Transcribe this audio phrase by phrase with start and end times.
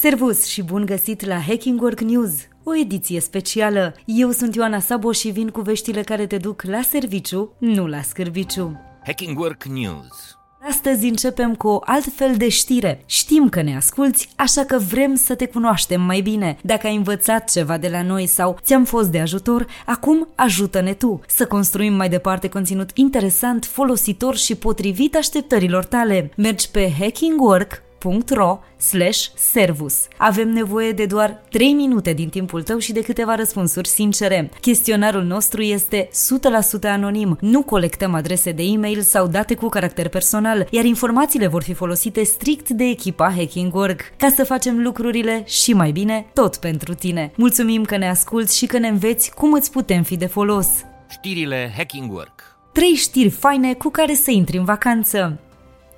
[0.00, 3.94] Servus și bun găsit la Hacking Work News, o ediție specială.
[4.04, 8.02] Eu sunt Ioana Sabo și vin cu veștile care te duc la serviciu, nu la
[8.02, 8.80] scârbiciu.
[9.04, 10.36] Hacking Work News
[10.68, 13.02] Astăzi începem cu o altfel de știre.
[13.06, 16.56] Știm că ne asculți, așa că vrem să te cunoaștem mai bine.
[16.62, 21.20] Dacă ai învățat ceva de la noi sau ți-am fost de ajutor, acum ajută-ne tu
[21.26, 26.30] să construim mai departe conținut interesant, folositor și potrivit așteptărilor tale.
[26.36, 28.58] Mergi pe Hacking Work www.ro
[29.34, 30.08] servus.
[30.16, 34.50] Avem nevoie de doar 3 minute din timpul tău și de câteva răspunsuri sincere.
[34.60, 37.36] Chestionarul nostru este 100% anonim.
[37.40, 42.22] Nu colectăm adrese de e-mail sau date cu caracter personal, iar informațiile vor fi folosite
[42.22, 47.32] strict de echipa Hacking Work, ca să facem lucrurile și mai bine tot pentru tine.
[47.36, 50.68] Mulțumim că ne asculți și că ne înveți cum îți putem fi de folos.
[51.08, 55.38] Știrile Hacking Work Trei știri faine cu care să intri în vacanță.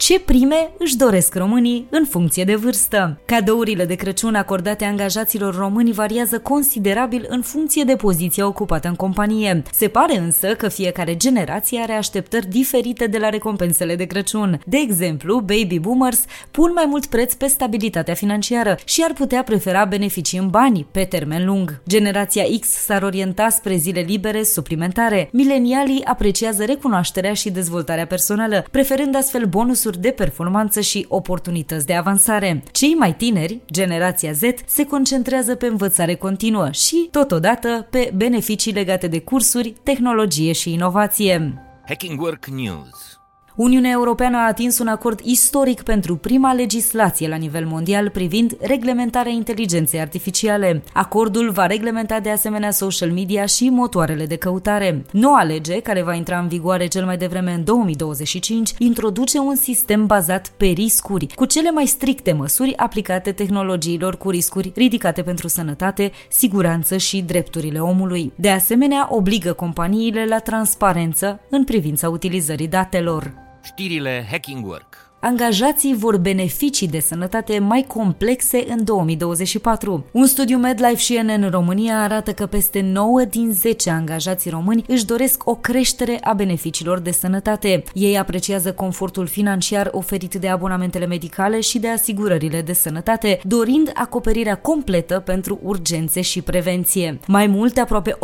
[0.00, 3.20] Ce prime își doresc românii în funcție de vârstă?
[3.24, 9.62] Cadourile de Crăciun acordate angajaților români variază considerabil în funcție de poziția ocupată în companie.
[9.72, 14.60] Se pare însă că fiecare generație are așteptări diferite de la recompensele de Crăciun.
[14.66, 19.84] De exemplu, baby boomers pun mai mult preț pe stabilitatea financiară și ar putea prefera
[19.84, 21.82] beneficii în bani pe termen lung.
[21.88, 25.28] Generația X s-ar orienta spre zile libere suplimentare.
[25.32, 31.94] Milenialii apreciază recunoașterea și dezvoltarea personală, preferând astfel bonusuri cursuri de performanță și oportunități de
[31.94, 32.62] avansare.
[32.72, 39.06] Cei mai tineri, generația Z, se concentrează pe învățare continuă și, totodată, pe beneficii legate
[39.06, 41.54] de cursuri, tehnologie și inovație.
[41.86, 43.19] Hacking Work News
[43.60, 49.32] Uniunea Europeană a atins un acord istoric pentru prima legislație la nivel mondial privind reglementarea
[49.32, 50.82] inteligenței artificiale.
[50.92, 55.04] Acordul va reglementa de asemenea social media și motoarele de căutare.
[55.12, 60.06] Noua lege, care va intra în vigoare cel mai devreme în 2025, introduce un sistem
[60.06, 66.12] bazat pe riscuri, cu cele mai stricte măsuri aplicate tehnologiilor cu riscuri ridicate pentru sănătate,
[66.28, 68.32] siguranță și drepturile omului.
[68.36, 73.48] De asemenea, obligă companiile la transparență în privința utilizării datelor.
[73.62, 80.04] Știrile Hacking Work angajații vor beneficii de sănătate mai complexe în 2024.
[80.10, 85.04] Un studiu MedLife și în România arată că peste 9 din 10 angajații români își
[85.04, 87.82] doresc o creștere a beneficiilor de sănătate.
[87.94, 94.56] Ei apreciază confortul financiar oferit de abonamentele medicale și de asigurările de sănătate, dorind acoperirea
[94.56, 97.20] completă pentru urgențe și prevenție.
[97.26, 98.18] Mai mult, aproape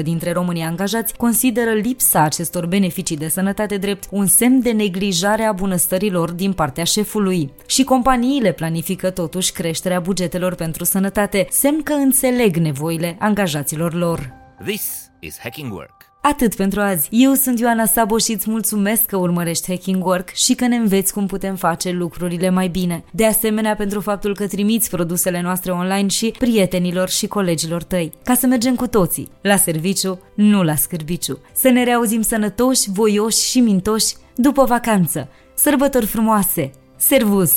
[0.00, 5.42] 80% dintre românii angajați consideră lipsa acestor beneficii de sănătate drept un semn de neglijare
[5.42, 7.52] a bunăstării lor din partea șefului.
[7.66, 14.32] Și companiile planifică totuși creșterea bugetelor pentru sănătate, semn că înțeleg nevoile angajaților lor.
[14.64, 16.02] This is Hacking Work.
[16.22, 17.08] Atât pentru azi.
[17.10, 21.12] Eu sunt Ioana Saboș și îți mulțumesc că urmărești Hacking Work și că ne înveți
[21.12, 23.04] cum putem face lucrurile mai bine.
[23.12, 28.12] De asemenea, pentru faptul că trimiți produsele noastre online și prietenilor și colegilor tăi.
[28.24, 31.38] Ca să mergem cu toții, la serviciu, nu la scârbiciu.
[31.54, 35.28] Să ne reauzim sănătoși, voioși și mintoși după vacanță.
[35.54, 36.70] Sărbători frumoase!
[36.96, 37.52] Servus!